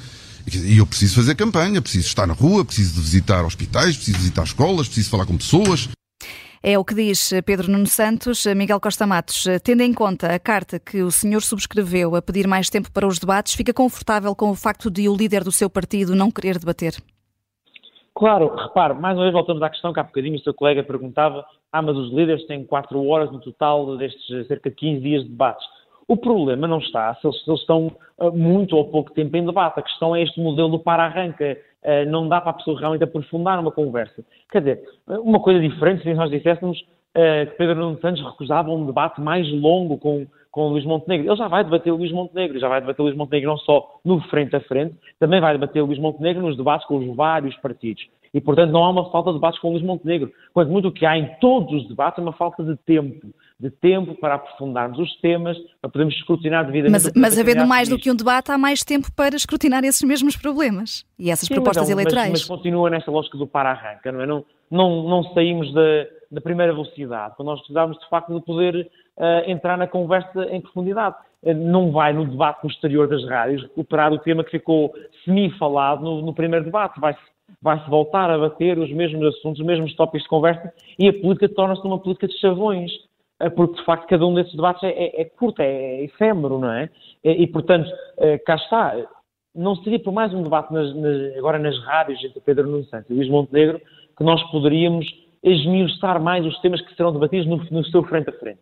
E 0.50 0.78
eu 0.78 0.86
preciso 0.86 1.16
fazer 1.16 1.34
campanha, 1.34 1.82
preciso 1.82 2.06
estar 2.06 2.26
na 2.26 2.32
rua, 2.32 2.64
preciso 2.64 2.94
de 2.94 3.00
visitar 3.00 3.44
hospitais, 3.44 3.96
preciso 3.96 4.18
visitar 4.18 4.44
escolas, 4.44 4.86
preciso 4.86 5.10
falar 5.10 5.26
com 5.26 5.36
pessoas. 5.36 5.88
É 6.62 6.78
o 6.78 6.84
que 6.84 6.94
diz 6.94 7.30
Pedro 7.44 7.70
Nuno 7.70 7.86
Santos. 7.86 8.46
Miguel 8.46 8.80
Costa 8.80 9.06
Matos, 9.06 9.44
tendo 9.62 9.82
em 9.82 9.92
conta 9.92 10.34
a 10.34 10.38
carta 10.38 10.78
que 10.78 11.02
o 11.02 11.10
senhor 11.10 11.42
subscreveu 11.42 12.16
a 12.16 12.22
pedir 12.22 12.48
mais 12.48 12.68
tempo 12.68 12.90
para 12.90 13.06
os 13.06 13.18
debates, 13.18 13.54
fica 13.54 13.72
confortável 13.72 14.34
com 14.34 14.50
o 14.50 14.54
facto 14.54 14.90
de 14.90 15.08
o 15.08 15.16
líder 15.16 15.44
do 15.44 15.52
seu 15.52 15.70
partido 15.70 16.16
não 16.16 16.30
querer 16.30 16.58
debater? 16.58 16.94
Claro, 18.14 18.52
repare, 18.56 18.94
mais 18.94 19.16
uma 19.16 19.22
vez 19.24 19.32
voltamos 19.32 19.62
à 19.62 19.70
questão 19.70 19.92
que 19.92 20.00
há 20.00 20.02
bocadinho 20.02 20.36
o 20.36 20.40
seu 20.40 20.52
colega 20.52 20.82
perguntava 20.82 21.44
ah, 21.72 21.82
mas 21.82 21.96
os 21.96 22.12
líderes 22.12 22.46
têm 22.46 22.64
quatro 22.64 23.04
horas 23.06 23.30
no 23.30 23.40
total 23.40 23.96
destes 23.96 24.46
cerca 24.46 24.70
de 24.70 24.76
15 24.76 25.00
dias 25.00 25.22
de 25.22 25.28
debates. 25.28 25.66
O 26.06 26.16
problema 26.16 26.66
não 26.66 26.78
está 26.78 27.14
se 27.16 27.26
eles, 27.26 27.44
se 27.44 27.50
eles 27.50 27.60
estão 27.60 27.92
uh, 28.18 28.32
muito 28.32 28.74
ou 28.74 28.86
pouco 28.86 29.12
tempo 29.12 29.36
em 29.36 29.44
debate. 29.44 29.78
A 29.78 29.82
questão 29.82 30.16
é 30.16 30.22
este 30.22 30.40
modelo 30.40 30.70
do 30.70 30.78
para-arranca. 30.78 31.58
Uh, 31.84 32.10
não 32.10 32.26
dá 32.26 32.40
para 32.40 32.50
a 32.50 32.54
pessoa 32.54 32.80
realmente 32.80 33.04
aprofundar 33.04 33.60
uma 33.60 33.70
conversa. 33.70 34.24
Quer 34.50 34.60
dizer, 34.60 34.82
uma 35.06 35.38
coisa 35.38 35.60
diferente 35.60 36.02
se 36.02 36.14
nós 36.14 36.30
disséssemos 36.30 36.80
uh, 36.80 37.50
que 37.50 37.56
Pedro 37.58 37.74
Nuno 37.76 38.00
Santos 38.00 38.24
recusava 38.24 38.70
um 38.70 38.86
debate 38.86 39.20
mais 39.20 39.46
longo 39.52 39.98
com, 39.98 40.26
com 40.50 40.68
Luís 40.68 40.86
Montenegro. 40.86 41.28
Ele 41.28 41.36
já 41.36 41.46
vai 41.46 41.62
debater 41.62 41.92
Luís 41.92 42.10
Montenegro, 42.10 42.58
já 42.58 42.68
vai 42.68 42.80
debater 42.80 43.02
Luís 43.02 43.16
Montenegro 43.16 43.50
não 43.50 43.58
só 43.58 44.00
no 44.02 44.18
frente 44.22 44.56
a 44.56 44.60
frente, 44.60 44.94
também 45.20 45.42
vai 45.42 45.52
debater 45.52 45.82
Luís 45.82 45.98
Montenegro 45.98 46.46
nos 46.46 46.56
debates 46.56 46.86
com 46.86 46.96
os 46.96 47.14
vários 47.14 47.54
partidos. 47.58 48.02
E, 48.32 48.40
portanto, 48.40 48.70
não 48.70 48.84
há 48.84 48.90
uma 48.90 49.10
falta 49.10 49.30
de 49.30 49.36
debates 49.36 49.60
com 49.60 49.68
o 49.68 49.70
Luís 49.72 49.82
Montenegro. 49.82 50.32
Quanto 50.52 50.70
muito 50.70 50.88
o 50.88 50.92
que 50.92 51.06
há 51.06 51.16
em 51.16 51.26
todos 51.40 51.72
os 51.82 51.88
debates 51.88 52.18
é 52.18 52.22
uma 52.22 52.32
falta 52.32 52.62
de 52.62 52.76
tempo. 52.76 53.28
De 53.58 53.70
tempo 53.70 54.14
para 54.14 54.34
aprofundarmos 54.34 54.98
os 54.98 55.16
temas, 55.20 55.56
para 55.80 55.90
podermos 55.90 56.14
escrutinar 56.14 56.64
devidamente. 56.64 57.04
Mas, 57.04 57.12
mas 57.14 57.38
havendo 57.38 57.66
mais 57.66 57.88
do 57.88 57.98
que 57.98 58.10
um 58.10 58.14
debate, 58.14 58.52
há 58.52 58.58
mais 58.58 58.84
tempo 58.84 59.08
para 59.16 59.34
escrutinar 59.34 59.82
esses 59.84 60.02
mesmos 60.02 60.36
problemas 60.36 61.04
e 61.18 61.30
essas 61.30 61.48
Sim, 61.48 61.54
propostas 61.54 61.88
mas, 61.88 61.90
eleitorais. 61.90 62.30
Mas, 62.30 62.40
mas, 62.40 62.48
continua 62.48 62.88
nesta 62.88 63.10
lógica 63.10 63.36
do 63.36 63.46
para-arranca, 63.46 64.12
não 64.12 64.20
é? 64.20 64.26
Não, 64.26 64.44
não, 64.70 65.02
não 65.08 65.24
saímos 65.34 65.72
da, 65.74 66.06
da 66.30 66.40
primeira 66.40 66.72
velocidade, 66.72 67.34
quando 67.36 67.48
nós 67.48 67.58
precisávamos, 67.60 67.98
de 67.98 68.08
facto, 68.08 68.32
de 68.32 68.44
poder 68.44 68.88
uh, 69.16 69.50
entrar 69.50 69.76
na 69.76 69.86
conversa 69.86 70.44
em 70.50 70.60
profundidade. 70.60 71.16
Uh, 71.42 71.54
não 71.54 71.90
vai 71.90 72.12
no 72.12 72.26
debate 72.26 72.60
posterior 72.62 73.08
das 73.08 73.24
rádios 73.28 73.62
recuperar 73.62 74.12
o 74.12 74.18
tema 74.18 74.44
que 74.44 74.50
ficou 74.50 74.94
semi-falado 75.24 76.04
no, 76.04 76.22
no 76.22 76.34
primeiro 76.34 76.64
debate. 76.64 77.00
Vai-se 77.00 77.20
vai-se 77.60 77.88
voltar 77.88 78.30
a 78.30 78.38
bater 78.38 78.78
os 78.78 78.90
mesmos 78.92 79.34
assuntos, 79.34 79.60
os 79.60 79.66
mesmos 79.66 79.94
tópicos 79.94 80.22
de 80.22 80.28
conversa 80.28 80.72
e 80.98 81.08
a 81.08 81.12
política 81.12 81.48
torna-se 81.48 81.82
uma 81.86 81.98
política 81.98 82.28
de 82.28 82.38
chavões, 82.38 82.90
eh, 83.40 83.50
porque 83.50 83.78
de 83.78 83.84
facto 83.84 84.06
cada 84.06 84.26
um 84.26 84.34
desses 84.34 84.54
debates 84.54 84.82
é, 84.82 84.90
é, 84.90 85.22
é 85.22 85.24
curto, 85.24 85.60
é, 85.60 85.66
é 85.66 86.04
efêmero, 86.04 86.58
não 86.58 86.72
é? 86.72 86.88
E, 87.24 87.42
e, 87.42 87.46
portanto, 87.46 87.90
eh, 88.18 88.38
cá 88.38 88.56
está, 88.56 88.96
não 89.54 89.74
seria 89.76 89.98
por 89.98 90.12
mais 90.12 90.32
um 90.32 90.42
debate 90.42 90.72
nas, 90.72 90.94
nas, 90.94 91.36
agora 91.36 91.58
nas 91.58 91.78
rádios 91.84 92.22
entre 92.22 92.40
Pedro 92.40 92.68
Nuno 92.68 92.84
Santos 92.84 93.10
e 93.10 93.14
Luís 93.14 93.28
Montenegro 93.28 93.80
que 94.16 94.24
nós 94.24 94.42
poderíamos 94.50 95.06
esmiuçar 95.42 96.20
mais 96.22 96.44
os 96.44 96.58
temas 96.60 96.80
que 96.80 96.94
serão 96.94 97.12
debatidos 97.12 97.46
no, 97.46 97.56
no 97.70 97.84
seu 97.86 98.02
frente 98.04 98.30
a 98.30 98.32
frente. 98.32 98.60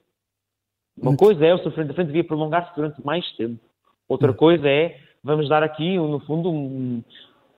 Uma 1.00 1.16
coisa 1.16 1.44
é 1.44 1.54
o 1.54 1.58
seu 1.58 1.70
frente 1.72 1.90
a 1.90 1.94
frente 1.94 2.08
devia 2.08 2.24
prolongar-se 2.24 2.74
durante 2.74 3.04
mais 3.04 3.30
tempo. 3.36 3.60
Outra 4.08 4.32
coisa 4.32 4.68
é, 4.68 4.98
vamos 5.22 5.48
dar 5.48 5.62
aqui, 5.62 5.96
no 5.96 6.20
fundo, 6.20 6.50
um, 6.50 7.02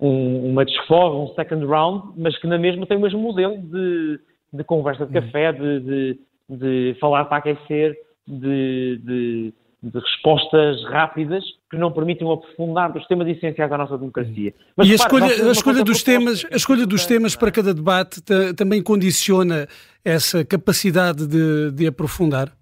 um, 0.00 0.50
uma 0.50 0.64
desforra, 0.64 1.16
um 1.16 1.34
second 1.34 1.64
round, 1.66 2.12
mas 2.16 2.38
que 2.38 2.46
na 2.46 2.58
mesma 2.58 2.86
tem 2.86 2.96
o 2.96 3.00
mesmo 3.00 3.18
modelo 3.18 3.58
de, 3.58 4.20
de 4.52 4.64
conversa 4.64 5.06
de 5.06 5.12
café, 5.12 5.52
de, 5.52 5.80
de, 5.80 6.20
de 6.48 6.96
falar 7.00 7.24
para 7.24 7.38
aquecer, 7.38 7.96
de, 8.26 9.00
de, 9.02 9.54
respostas 9.94 10.84
rápidas 10.90 11.44
que 11.70 11.76
não 11.76 11.92
permitem 11.92 12.30
aprofundar 12.30 12.92
dos 12.92 13.06
temas 13.06 13.28
essenciais 13.28 13.70
da 13.70 13.78
nossa 13.78 13.96
democracia. 13.96 14.52
Mas, 14.76 14.88
e 14.88 14.92
a 14.92 14.94
escolha, 14.94 15.26
a 15.26 15.52
escolha 15.52 15.84
dos 15.84 16.02
temas, 16.02 16.46
a 16.50 16.56
escolha 16.56 16.86
dos 16.86 17.06
temas 17.06 17.36
para 17.36 17.50
cada 17.50 17.72
debate 17.72 18.20
também 18.56 18.82
condiciona 18.82 19.66
essa 20.04 20.44
capacidade 20.44 21.26
de, 21.26 21.70
de 21.72 21.86
aprofundar? 21.86 22.52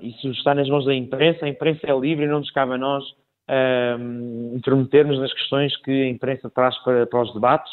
Isso 0.00 0.28
está 0.32 0.54
nas 0.54 0.68
mãos 0.68 0.84
da 0.84 0.94
imprensa, 0.94 1.46
a 1.46 1.48
imprensa 1.48 1.86
é 1.86 1.98
livre 1.98 2.24
e 2.24 2.28
não 2.28 2.40
nos 2.40 2.50
cabe 2.50 2.74
a 2.74 2.78
nós 2.78 3.04
uh, 3.48 4.56
intrometermos 4.56 5.18
nas 5.18 5.32
questões 5.32 5.76
que 5.78 5.90
a 5.90 6.08
imprensa 6.08 6.50
traz 6.50 6.76
para, 6.82 7.06
para 7.06 7.22
os 7.22 7.32
debates, 7.34 7.72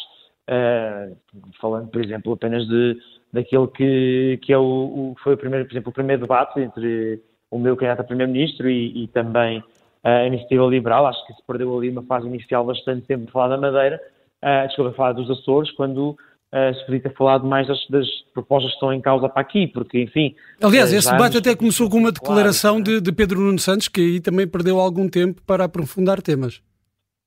uh, 0.50 1.18
falando, 1.60 1.90
por 1.90 2.04
exemplo, 2.04 2.34
apenas 2.34 2.68
de, 2.68 2.98
daquele 3.32 3.68
que, 3.68 4.40
que 4.42 4.54
é 4.54 4.58
o, 4.58 4.62
o, 4.62 5.16
foi 5.24 5.34
o 5.34 5.38
primeiro, 5.38 5.66
por 5.66 5.74
exemplo, 5.74 5.90
o 5.90 5.94
primeiro 5.94 6.22
debate 6.22 6.60
entre 6.60 7.22
o 7.50 7.60
meu 7.60 7.76
candidato 7.76 8.02
a 8.02 8.06
primeiro-ministro 8.06 8.70
e, 8.70 9.04
e, 9.04 9.08
também 9.10 9.64
a 10.04 10.26
iniciativa 10.26 10.66
liberal. 10.66 11.06
Acho 11.06 11.26
que 11.28 11.34
se 11.34 11.44
perdeu 11.46 11.78
ali 11.78 11.90
uma 11.90 12.04
fase 12.04 12.28
inicial 12.28 12.66
bastante 12.66 13.06
tempo 13.06 13.26
de 13.26 13.32
falar 13.32 13.50
da 13.50 13.58
Madeira, 13.58 14.02
uh, 14.44 14.68
desculpa, 14.68 14.94
falar 14.94 15.14
dos 15.14 15.30
Açores, 15.30 15.72
quando 15.72 16.18
uh, 16.54 16.76
se 16.76 16.86
podia 16.86 17.02
ter 17.02 17.14
falado 17.16 17.46
mais 17.46 17.68
das, 17.68 17.80
das, 17.90 18.08
propostas 18.34 18.72
que 18.72 18.76
estão 18.76 18.94
em 18.94 19.02
causa 19.02 19.28
para 19.28 19.42
aqui, 19.42 19.68
porque, 19.68 20.02
enfim... 20.04 20.36
Aliás, 20.62 20.94
uh, 20.94 20.96
esse 20.96 21.12
debate 21.12 21.38
até 21.38 21.56
começou 21.56 21.90
com 21.90 21.98
uma 21.98 22.12
declaração 22.12 22.84
claro, 22.84 22.84
de, 22.84 23.02
de, 23.02 23.12
Pedro 23.12 23.42
Nuno 23.42 23.60
Santos, 23.60 23.88
que 23.88 24.02
aí 24.02 24.22
também 24.22 24.48
perdeu 24.48 24.80
algum 24.80 25.10
tempo 25.10 25.42
para 25.46 25.66
aprofundar 25.66 26.22
temas. 26.22 26.62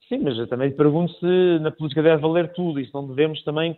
Sim, 0.09 0.21
mas 0.23 0.39
eu 0.39 0.47
também 0.47 0.71
pergunto 0.71 1.13
se 1.19 1.59
na 1.61 1.73
política 1.73 2.03
deve 2.03 2.23
valer 2.23 2.53
tudo 2.53 2.79
e 2.79 2.87
se 2.87 2.95
não 2.95 3.07
devemos 3.09 3.43
também 3.43 3.77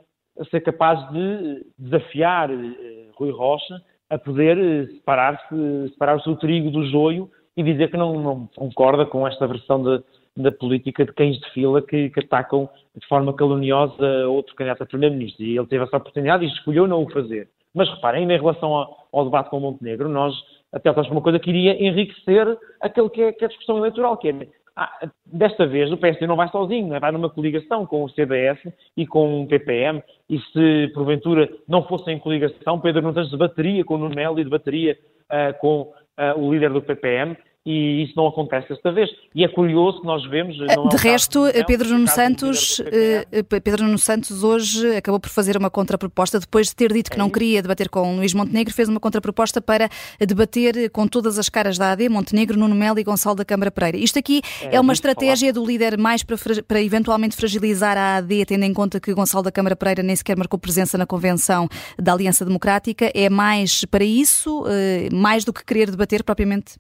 ser 0.50 0.60
capazes 0.60 1.10
de 1.10 1.66
desafiar 1.78 2.50
uh, 2.50 3.10
Rui 3.14 3.30
Rocha 3.30 3.80
a 4.10 4.18
poder 4.18 4.88
separar-se 4.92 5.88
separar 5.90 6.16
o 6.16 6.22
seu 6.22 6.36
trigo 6.36 6.70
do 6.70 6.86
joio 6.86 7.30
e 7.56 7.62
dizer 7.62 7.90
que 7.90 7.96
não, 7.96 8.20
não 8.22 8.48
concorda 8.54 9.04
com 9.04 9.26
esta 9.26 9.46
versão 9.46 9.82
de, 9.82 10.02
da 10.38 10.52
política 10.52 11.04
de 11.04 11.12
cães 11.12 11.38
de 11.38 11.50
fila 11.50 11.82
que, 11.82 12.10
que, 12.10 12.20
atacam 12.20 12.68
de 12.96 13.06
forma 13.06 13.34
caluniosa 13.34 14.28
outro 14.28 14.54
candidato 14.54 14.82
a 14.82 14.86
primeiro-ministro. 14.86 15.44
E 15.44 15.58
ele 15.58 15.66
teve 15.66 15.84
essa 15.84 15.96
oportunidade 15.96 16.44
e 16.44 16.48
escolheu 16.48 16.86
não 16.86 17.02
o 17.02 17.10
fazer. 17.10 17.48
Mas 17.74 17.90
reparem, 17.90 18.24
em 18.24 18.36
relação 18.36 18.74
ao, 18.74 19.08
ao 19.12 19.24
debate 19.24 19.50
com 19.50 19.58
o 19.58 19.60
Montenegro, 19.60 20.08
nós 20.08 20.34
até 20.72 20.88
estamos 20.88 21.10
uma 21.10 21.20
coisa 21.20 21.38
que 21.38 21.50
iria 21.50 21.82
enriquecer 21.82 22.58
aquele 22.80 23.08
que 23.10 23.22
é, 23.22 23.32
que 23.32 23.44
é 23.44 23.46
a 23.46 23.48
discussão 23.48 23.78
eleitoral, 23.78 24.16
que 24.16 24.28
é 24.28 24.48
ah, 24.80 25.10
desta 25.26 25.66
vez 25.66 25.90
o 25.90 25.96
PSD 25.96 26.24
não 26.28 26.36
vai 26.36 26.48
sozinho, 26.50 27.00
vai 27.00 27.10
numa 27.10 27.28
coligação 27.28 27.84
com 27.84 28.04
o 28.04 28.08
CDS 28.10 28.60
e 28.96 29.04
com 29.04 29.42
o 29.42 29.46
PPM, 29.48 30.00
e 30.30 30.38
se 30.38 30.92
porventura 30.94 31.48
não 31.66 31.82
fossem 31.82 32.14
em 32.14 32.20
coligação, 32.20 32.78
Pedro 32.78 33.02
Nunes 33.02 33.28
debateria 33.28 33.84
com 33.84 33.94
o 33.94 33.98
Nuno 33.98 34.14
Melo 34.14 34.38
e 34.38 34.44
debateria 34.44 34.96
uh, 35.32 35.58
com 35.58 35.80
uh, 35.80 36.38
o 36.38 36.52
líder 36.52 36.70
do 36.72 36.80
PPM, 36.80 37.36
e 37.66 38.04
isso 38.04 38.14
não 38.16 38.26
acontece 38.28 38.68
desta 38.68 38.90
vez. 38.90 39.10
E 39.34 39.44
é 39.44 39.48
curioso 39.48 40.00
que 40.00 40.06
nós 40.06 40.24
vemos. 40.30 40.56
de 40.56 40.96
resto, 40.96 41.52
de 41.52 41.64
Pedro 41.64 41.90
Nuno 41.90 42.08
Santos, 42.08 42.80
eh, 42.80 43.42
Pedro 43.62 43.84
Nuno 43.84 43.98
Santos 43.98 44.42
hoje 44.42 44.96
acabou 44.96 45.20
por 45.20 45.28
fazer 45.28 45.56
uma 45.56 45.68
contraproposta 45.68 46.40
depois 46.40 46.68
de 46.68 46.76
ter 46.76 46.92
dito 46.92 47.10
que 47.10 47.16
é 47.16 47.18
não 47.18 47.28
queria 47.28 47.60
debater 47.60 47.90
com 47.90 48.16
Luís 48.16 48.32
Montenegro, 48.32 48.72
fez 48.72 48.88
uma 48.88 48.98
contraproposta 48.98 49.60
para 49.60 49.88
debater 50.18 50.90
com 50.90 51.06
todas 51.06 51.38
as 51.38 51.48
caras 51.48 51.76
da 51.76 51.92
AD, 51.92 52.08
Montenegro, 52.08 52.58
Nuno 52.58 52.74
Melo 52.74 52.98
e 52.98 53.04
Gonçalo 53.04 53.36
da 53.36 53.44
Câmara 53.44 53.70
Pereira. 53.70 53.98
Isto 53.98 54.18
aqui 54.18 54.40
é, 54.62 54.76
é 54.76 54.80
uma 54.80 54.94
estratégia 54.94 55.52
falar. 55.52 55.64
do 55.64 55.70
líder 55.70 55.98
mais 55.98 56.22
para, 56.22 56.36
para 56.66 56.80
eventualmente 56.80 57.36
fragilizar 57.36 57.98
a 57.98 58.16
AD, 58.16 58.46
tendo 58.46 58.64
em 58.64 58.72
conta 58.72 58.98
que 58.98 59.12
Gonçalo 59.12 59.44
da 59.44 59.52
Câmara 59.52 59.76
Pereira 59.76 60.02
nem 60.02 60.16
sequer 60.16 60.38
marcou 60.38 60.58
presença 60.58 60.96
na 60.96 61.04
convenção 61.04 61.68
da 61.98 62.14
Aliança 62.14 62.44
Democrática. 62.46 63.10
É 63.14 63.28
mais 63.28 63.84
para 63.84 64.04
isso, 64.04 64.64
eh, 64.68 65.08
mais 65.12 65.44
do 65.44 65.52
que 65.52 65.62
querer 65.64 65.90
debater 65.90 66.24
propriamente? 66.24 66.78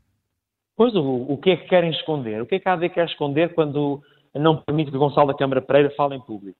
Pois, 0.78 0.94
o, 0.94 1.26
o 1.28 1.36
que 1.36 1.50
é 1.50 1.56
que 1.56 1.66
querem 1.66 1.90
esconder? 1.90 2.40
O 2.40 2.46
que 2.46 2.54
é 2.54 2.60
que 2.60 2.68
a 2.68 2.74
AD 2.74 2.88
quer 2.90 3.06
esconder 3.06 3.52
quando 3.52 4.00
não 4.32 4.58
permite 4.58 4.92
que 4.92 4.96
Gonçalo 4.96 5.26
da 5.26 5.34
Câmara 5.34 5.60
Pereira 5.60 5.90
fale 5.96 6.14
em 6.14 6.20
público? 6.20 6.56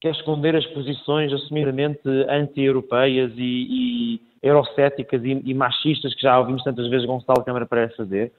Quer 0.00 0.12
esconder 0.12 0.56
as 0.56 0.64
posições 0.68 1.30
assumidamente 1.30 2.00
anti-europeias 2.30 3.30
e, 3.36 3.66
e 3.68 4.20
eurocéticas 4.42 5.22
e, 5.22 5.42
e, 5.44 5.52
machistas 5.52 6.14
que 6.14 6.22
já 6.22 6.38
ouvimos 6.38 6.64
tantas 6.64 6.88
vezes 6.88 7.06
Gonçalo 7.06 7.40
da 7.40 7.44
Câmara 7.44 7.66
Pereira 7.66 7.92
fazer? 7.94 8.32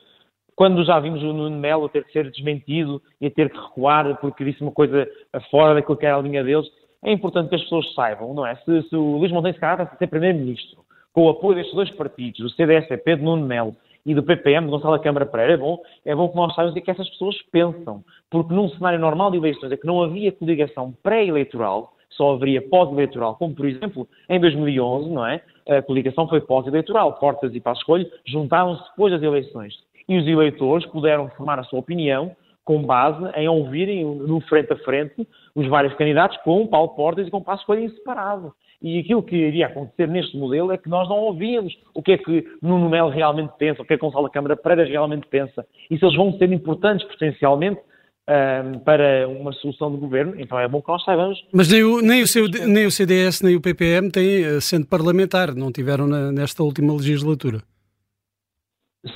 Quando 0.55 0.83
já 0.83 0.99
vimos 0.99 1.21
o 1.21 1.31
Nuno 1.31 1.59
Melo 1.59 1.87
ter 1.87 2.03
que 2.03 2.11
ser 2.11 2.31
desmentido 2.31 2.99
e 3.21 3.29
ter 3.29 3.51
que 3.51 3.57
recuar 3.57 4.19
porque 4.19 4.43
disse 4.43 4.63
uma 4.63 4.71
coisa 4.71 5.07
fora 5.51 5.75
daquilo 5.75 5.97
que 5.97 6.07
era 6.07 6.17
a 6.17 6.21
linha 6.21 6.43
deles, 6.43 6.65
é 7.03 7.11
importante 7.11 7.49
que 7.49 7.55
as 7.55 7.61
pessoas 7.61 7.93
saibam, 7.93 8.33
não 8.33 8.47
é? 8.47 8.55
Se, 8.55 8.81
se 8.89 8.95
o 8.95 9.17
Luís 9.17 9.31
Montenegro 9.31 9.57
se 9.57 9.61
calhar 9.61 9.81
a 9.81 9.95
ser 9.95 10.07
Primeiro-Ministro, 10.07 10.83
com 11.13 11.25
o 11.25 11.29
apoio 11.29 11.55
destes 11.55 11.75
dois 11.75 11.91
partidos, 11.91 12.39
o 12.39 12.49
CDS-EP 12.49 13.05
de 13.15 13.21
Nuno 13.21 13.45
Melo 13.45 13.75
e 14.05 14.13
do 14.13 14.23
PPM, 14.23 14.65
de 14.65 14.71
Gonçalo 14.71 14.99
Câmara 14.99 15.25
Pereira, 15.25 15.53
é 15.53 15.57
bom, 15.57 15.79
é 16.05 16.15
bom 16.15 16.29
que 16.29 16.35
nós 16.35 16.53
saibamos 16.53 16.71
o 16.71 16.73
que, 16.75 16.79
é 16.79 16.83
que 16.83 16.91
essas 16.91 17.09
pessoas 17.09 17.35
pensam. 17.51 18.03
Porque 18.29 18.53
num 18.53 18.69
cenário 18.69 18.99
normal 18.99 19.31
de 19.31 19.37
eleições 19.37 19.71
é 19.71 19.77
que 19.77 19.87
não 19.87 20.03
havia 20.03 20.31
coligação 20.31 20.93
pré-eleitoral, 21.01 21.93
só 22.09 22.33
haveria 22.33 22.61
pós-eleitoral, 22.61 23.35
como 23.35 23.55
por 23.55 23.65
exemplo 23.65 24.07
em 24.29 24.39
2011, 24.39 25.09
não 25.09 25.25
é? 25.25 25.41
A 25.67 25.81
coligação 25.81 26.27
foi 26.27 26.39
pós-eleitoral, 26.41 27.13
Portas 27.13 27.53
e 27.53 27.59
Passo 27.59 27.81
Escolho 27.81 28.09
juntaram-se 28.25 28.83
depois 28.91 29.11
das 29.11 29.23
eleições. 29.23 29.73
E 30.07 30.17
os 30.17 30.27
eleitores 30.27 30.85
puderam 30.87 31.27
formar 31.29 31.59
a 31.59 31.63
sua 31.63 31.79
opinião 31.79 32.35
com 32.63 32.81
base 32.83 33.23
em 33.35 33.47
ouvirem 33.47 34.03
no 34.03 34.39
frente 34.41 34.73
a 34.73 34.77
frente 34.77 35.27
os 35.53 35.67
vários 35.67 35.93
candidatos 35.95 36.37
com 36.37 36.65
Paulo 36.67 36.89
Portas 36.89 37.27
e 37.27 37.31
com 37.31 37.41
Passo 37.41 37.61
Escolho 37.61 37.81
em 37.81 37.89
separado. 37.89 38.53
E 38.81 38.99
aquilo 38.99 39.23
que 39.23 39.35
iria 39.35 39.67
acontecer 39.67 40.07
neste 40.07 40.37
modelo 40.37 40.71
é 40.71 40.77
que 40.77 40.89
nós 40.89 41.07
não 41.09 41.17
ouvíamos 41.17 41.75
o 41.93 42.01
que 42.01 42.13
é 42.13 42.17
que 42.17 42.45
Nuno 42.61 42.89
Melo 42.89 43.09
realmente 43.09 43.53
pensa, 43.57 43.81
o 43.81 43.85
que 43.85 43.93
é 43.93 43.97
que 43.97 44.05
Gonçalo 44.05 44.29
Câmara 44.29 44.55
Pereira 44.55 44.89
realmente 44.89 45.27
pensa. 45.27 45.65
E 45.89 45.97
se 45.97 46.05
eles 46.05 46.15
vão 46.15 46.37
ser 46.37 46.51
importantes 46.51 47.07
potencialmente 47.07 47.79
um, 48.27 48.79
para 48.79 49.27
uma 49.27 49.51
solução 49.53 49.91
de 49.91 49.97
governo, 49.97 50.33
então 50.39 50.59
é 50.59 50.67
bom 50.67 50.81
que 50.81 50.87
nós 50.87 51.03
saibamos. 51.03 51.43
Mas 51.53 51.71
nem 51.71 51.83
o, 51.83 52.01
nem 52.01 52.21
o, 52.23 52.27
seu, 52.27 52.47
nem 52.47 52.85
o 52.85 52.91
CDS 52.91 53.41
nem 53.41 53.55
o 53.55 53.61
PPM 53.61 54.11
têm 54.11 54.45
assento 54.45 54.87
parlamentar, 54.87 55.53
não 55.55 55.71
tiveram 55.71 56.07
na, 56.07 56.31
nesta 56.31 56.63
última 56.63 56.93
legislatura. 56.93 57.61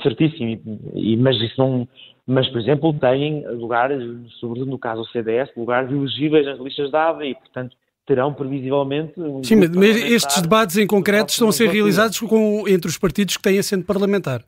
Certíssimo, 0.02 0.60
e, 0.94 1.16
mas 1.16 1.36
isso 1.40 1.54
não. 1.58 1.88
Mas, 2.24 2.48
por 2.48 2.60
exemplo, 2.60 2.94
têm 2.94 3.44
lugares, 3.56 4.00
sobretudo 4.38 4.70
no 4.70 4.78
caso 4.78 5.02
do 5.02 5.08
CDS, 5.08 5.50
lugares 5.56 5.90
elegíveis 5.90 6.46
nas 6.46 6.60
listas 6.60 6.88
da 6.92 7.08
AVE, 7.08 7.30
e, 7.30 7.34
portanto, 7.34 7.76
terão 8.10 8.34
previsivelmente. 8.34 9.12
Um 9.20 9.44
Sim, 9.44 9.54
mas 9.54 9.96
estes 9.96 10.42
debates 10.42 10.76
em 10.76 10.84
concreto 10.84 11.30
estão 11.30 11.48
a 11.48 11.52
ser 11.52 11.68
realizados 11.68 12.18
com, 12.18 12.64
entre 12.66 12.88
os 12.88 12.98
partidos 12.98 13.36
que 13.36 13.42
têm 13.42 13.56
assento 13.56 13.86
parlamentar. 13.86 14.42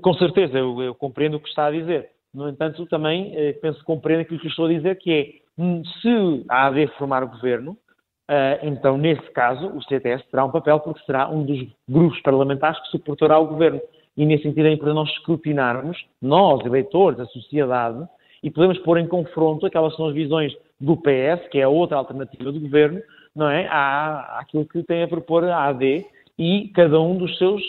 Com 0.00 0.14
certeza, 0.14 0.56
eu, 0.56 0.80
eu, 0.80 0.94
compreendo 0.94 1.36
o 1.36 1.40
que 1.40 1.50
está 1.50 1.66
a 1.66 1.70
dizer. 1.70 2.08
No 2.32 2.48
entanto, 2.48 2.86
também 2.86 3.34
eh, 3.36 3.52
penso 3.60 3.80
que 3.80 3.84
compreendo 3.84 4.22
aquilo 4.22 4.40
que 4.40 4.46
estou 4.46 4.64
a 4.64 4.70
dizer, 4.70 4.96
que 4.96 5.12
é 5.12 5.62
hum, 5.62 5.82
se 6.00 6.44
a 6.48 6.68
AD 6.68 6.86
formar 6.96 7.22
o 7.22 7.28
governo, 7.28 7.72
uh, 7.72 8.58
então 8.62 8.96
nesse 8.96 9.30
caso 9.32 9.66
o 9.66 9.82
CTS 9.82 10.24
terá 10.30 10.46
um 10.46 10.50
papel 10.50 10.80
porque 10.80 11.04
será 11.04 11.28
um 11.28 11.44
dos 11.44 11.68
grupos 11.86 12.18
parlamentares 12.22 12.80
que 12.80 12.88
suportará 12.88 13.38
o 13.38 13.48
governo. 13.48 13.80
E 14.16 14.24
nesse 14.24 14.44
sentido 14.44 14.66
é 14.66 14.72
importante 14.72 14.94
nós 14.94 15.10
escrutinarmos, 15.10 15.98
nós, 16.22 16.64
eleitores, 16.64 17.20
a 17.20 17.26
sociedade, 17.26 18.08
e 18.42 18.50
podemos 18.50 18.78
pôr 18.78 18.98
em 18.98 19.08
confronto 19.08 19.66
aquelas 19.66 19.94
são 19.96 20.06
as 20.06 20.14
visões 20.14 20.54
do 20.80 20.96
PS, 20.96 21.48
que 21.50 21.58
é 21.58 21.64
a 21.64 21.68
outra 21.68 21.96
alternativa 21.96 22.52
do 22.52 22.60
governo, 22.60 23.00
não 23.34 23.48
é? 23.48 23.66
Há 23.68 24.38
aquilo 24.40 24.66
que 24.66 24.82
tem 24.82 25.02
a 25.02 25.08
propor 25.08 25.44
a 25.44 25.64
AD 25.64 26.06
e 26.38 26.68
cada 26.74 27.00
um 27.00 27.16
dos 27.16 27.36
seus 27.38 27.62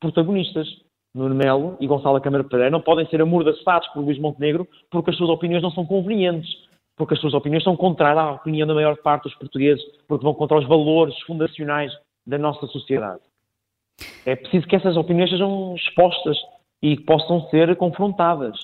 protagonistas. 0.00 0.66
Nuno 1.14 1.34
Melo 1.34 1.76
e 1.80 1.86
Gonçalo 1.86 2.20
Câmara 2.20 2.44
Pereira 2.44 2.70
não 2.70 2.80
podem 2.80 3.06
ser 3.06 3.20
amordaçados 3.20 3.88
por 3.88 4.04
Luís 4.04 4.18
Montenegro 4.18 4.68
porque 4.90 5.10
as 5.10 5.16
suas 5.16 5.30
opiniões 5.30 5.62
não 5.62 5.70
são 5.70 5.84
convenientes, 5.84 6.48
porque 6.96 7.14
as 7.14 7.20
suas 7.20 7.34
opiniões 7.34 7.64
são 7.64 7.76
contrárias 7.76 8.24
à 8.24 8.32
opinião 8.32 8.66
da 8.66 8.74
maior 8.74 8.96
parte 8.98 9.24
dos 9.24 9.34
portugueses, 9.34 9.82
porque 10.06 10.24
vão 10.24 10.34
contra 10.34 10.58
os 10.58 10.68
valores 10.68 11.18
fundacionais 11.22 11.92
da 12.26 12.36
nossa 12.38 12.66
sociedade. 12.66 13.20
É 14.26 14.36
preciso 14.36 14.66
que 14.66 14.76
essas 14.76 14.96
opiniões 14.96 15.30
sejam 15.30 15.74
expostas 15.74 16.36
e 16.82 16.96
possam 16.96 17.48
ser 17.48 17.74
confrontadas, 17.76 18.56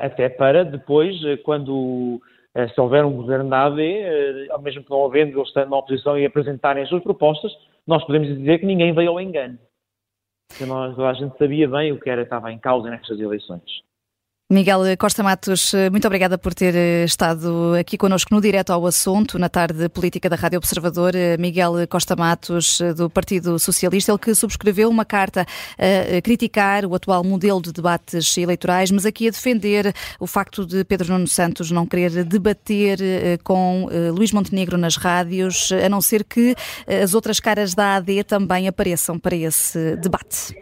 até 0.00 0.28
para 0.28 0.64
depois, 0.64 1.16
quando 1.44 2.20
eh, 2.54 2.68
se 2.68 2.80
houver 2.80 3.04
um 3.04 3.16
governo 3.16 3.48
da 3.48 3.64
AD, 3.64 3.80
eh, 3.82 4.46
ao 4.50 4.60
mesmo 4.60 4.84
que 4.84 4.90
não 4.90 5.04
havendo, 5.04 5.38
eles 5.38 5.48
estando 5.48 5.70
na 5.70 5.78
oposição 5.78 6.18
e 6.18 6.26
apresentarem 6.26 6.82
as 6.82 6.88
suas 6.88 7.02
propostas, 7.02 7.52
nós 7.86 8.04
podemos 8.04 8.28
dizer 8.28 8.58
que 8.58 8.66
ninguém 8.66 8.92
veio 8.92 9.10
ao 9.10 9.20
engano. 9.20 9.58
Porque 10.48 10.66
nós, 10.66 10.98
a 10.98 11.14
gente 11.14 11.36
sabia 11.38 11.66
bem 11.66 11.92
o 11.92 12.00
que 12.00 12.10
era, 12.10 12.22
estava 12.22 12.52
em 12.52 12.58
causa 12.58 12.90
nestas 12.90 13.18
eleições. 13.18 13.62
Miguel 14.52 14.82
Costa 14.98 15.22
Matos, 15.22 15.72
eh, 15.72 15.88
muito 15.88 16.06
obrigada 16.06 16.36
por 16.36 16.52
ter 16.52 16.74
eh, 16.74 17.04
estado 17.04 17.72
aqui 17.80 17.96
connosco 17.96 18.34
no 18.34 18.38
Direto 18.38 18.70
ao 18.70 18.86
Assunto, 18.86 19.38
na 19.38 19.48
tarde 19.48 19.88
política 19.88 20.28
da 20.28 20.36
Rádio 20.36 20.58
Observador. 20.58 21.14
Eh, 21.14 21.38
Miguel 21.38 21.72
Costa 21.88 22.14
Matos, 22.14 22.78
do 22.94 23.08
Partido 23.08 23.58
Socialista, 23.58 24.12
ele 24.12 24.18
que 24.18 24.34
subscreveu 24.34 24.90
uma 24.90 25.06
carta 25.06 25.46
a 25.78 26.20
criticar 26.20 26.84
o 26.84 26.94
atual 26.94 27.24
modelo 27.24 27.62
de 27.62 27.72
debates 27.72 28.36
eleitorais, 28.36 28.90
mas 28.90 29.06
aqui 29.06 29.26
a 29.26 29.30
defender 29.30 29.94
o 30.20 30.26
facto 30.26 30.66
de 30.66 30.84
Pedro 30.84 31.14
Nuno 31.14 31.26
Santos 31.26 31.70
não 31.70 31.86
querer 31.86 32.22
debater 32.22 32.98
com 33.42 33.88
Luís 34.14 34.32
Montenegro 34.32 34.76
nas 34.76 34.96
rádios, 34.96 35.72
a 35.72 35.88
não 35.88 36.02
ser 36.02 36.24
que 36.24 36.54
as 37.02 37.14
outras 37.14 37.40
caras 37.40 37.72
da 37.74 37.96
AD 37.96 38.24
também 38.24 38.68
apareçam 38.68 39.18
para 39.18 39.34
esse 39.34 39.96
debate. 39.96 40.54